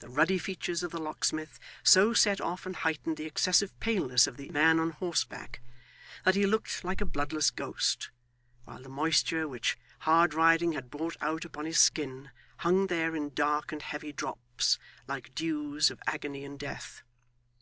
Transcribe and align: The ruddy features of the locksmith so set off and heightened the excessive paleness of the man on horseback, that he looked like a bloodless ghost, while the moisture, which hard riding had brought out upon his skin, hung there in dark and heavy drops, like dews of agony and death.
The 0.00 0.10
ruddy 0.10 0.36
features 0.36 0.82
of 0.82 0.90
the 0.90 1.00
locksmith 1.00 1.58
so 1.82 2.12
set 2.12 2.42
off 2.42 2.66
and 2.66 2.76
heightened 2.76 3.16
the 3.16 3.24
excessive 3.24 3.72
paleness 3.80 4.26
of 4.26 4.36
the 4.36 4.50
man 4.50 4.78
on 4.78 4.90
horseback, 4.90 5.60
that 6.26 6.34
he 6.34 6.44
looked 6.44 6.84
like 6.84 7.00
a 7.00 7.06
bloodless 7.06 7.50
ghost, 7.50 8.10
while 8.66 8.82
the 8.82 8.90
moisture, 8.90 9.48
which 9.48 9.78
hard 10.00 10.34
riding 10.34 10.72
had 10.72 10.90
brought 10.90 11.16
out 11.22 11.46
upon 11.46 11.64
his 11.64 11.78
skin, 11.80 12.30
hung 12.58 12.88
there 12.88 13.16
in 13.16 13.32
dark 13.32 13.72
and 13.72 13.80
heavy 13.80 14.12
drops, 14.12 14.78
like 15.08 15.34
dews 15.34 15.90
of 15.90 16.02
agony 16.06 16.44
and 16.44 16.58
death. 16.58 17.00